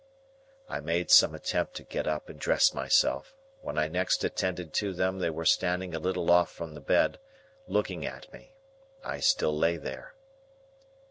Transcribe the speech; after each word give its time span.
I 0.67 0.79
made 0.79 1.11
some 1.11 1.35
attempt 1.35 1.75
to 1.75 1.83
get 1.83 2.07
up 2.07 2.27
and 2.27 2.39
dress 2.39 2.73
myself. 2.73 3.35
When 3.61 3.77
I 3.77 3.87
next 3.87 4.23
attended 4.23 4.73
to 4.73 4.93
them, 4.95 5.19
they 5.19 5.29
were 5.29 5.45
standing 5.45 5.93
a 5.93 5.99
little 5.99 6.31
off 6.31 6.51
from 6.51 6.73
the 6.73 6.81
bed, 6.81 7.19
looking 7.67 8.03
at 8.03 8.33
me. 8.33 8.55
I 9.03 9.19
still 9.19 9.55
lay 9.55 9.77
there. 9.77 10.15